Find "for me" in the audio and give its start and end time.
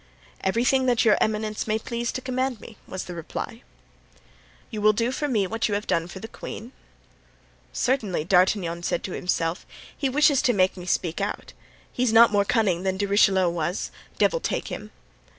5.11-5.45